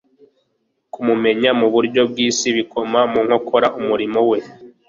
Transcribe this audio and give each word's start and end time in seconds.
Kumumenya 0.93 1.49
mu 1.59 1.67
buryo 1.73 2.01
bw'isi 2.09 2.47
bikoma 2.57 2.99
mu 3.11 3.19
nkokora 3.25 3.67
umurimo 3.79 4.19
we. 4.29 4.39